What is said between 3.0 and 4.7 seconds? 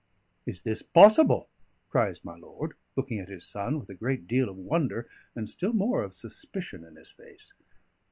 at his son, with a great deal of